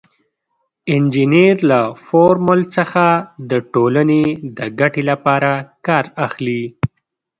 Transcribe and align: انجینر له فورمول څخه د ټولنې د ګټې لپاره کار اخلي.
انجینر 0.93 1.55
له 1.71 1.81
فورمول 2.05 2.61
څخه 2.75 3.05
د 3.49 3.51
ټولنې 3.73 4.23
د 4.57 4.59
ګټې 4.79 5.03
لپاره 5.11 5.51
کار 5.87 6.05
اخلي. 6.25 6.63